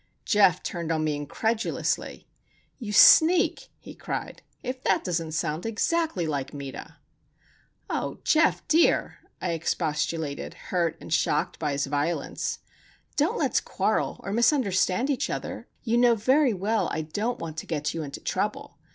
Geof 0.25 0.63
turned 0.63 0.91
on 0.91 1.03
me 1.03 1.15
incredulously. 1.15 2.25
"You 2.79 2.91
sneak!" 2.91 3.69
he 3.77 3.93
cried. 3.93 4.41
"If 4.63 4.83
that 4.83 5.03
doesn't 5.03 5.33
sound 5.33 5.63
exactly 5.63 6.25
like 6.25 6.55
Meta!" 6.55 6.95
"Oh, 7.87 8.17
Geof 8.23 8.63
dear!" 8.67 9.19
I 9.39 9.51
expostulated, 9.51 10.55
hurt 10.55 10.97
and 10.99 11.13
shocked 11.13 11.59
by 11.59 11.73
his 11.73 11.85
violence. 11.85 12.57
"Don't 13.15 13.37
let's 13.37 13.61
quarrel, 13.61 14.19
or 14.23 14.33
misunderstand 14.33 15.11
each 15.11 15.29
other. 15.29 15.67
You 15.83 15.99
know 15.99 16.15
very 16.15 16.55
well 16.55 16.89
I 16.91 17.03
don't 17.03 17.37
want 17.37 17.57
to 17.57 17.67
get 17.67 17.93
you 17.93 18.01
into 18.01 18.21
trouble. 18.21 18.79